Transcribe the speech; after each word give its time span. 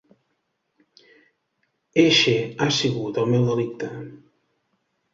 Eixe 2.05 2.35
ha 2.65 2.71
sigut 2.81 3.23
el 3.27 3.33
meu 3.37 3.49
delicte. 3.55 3.95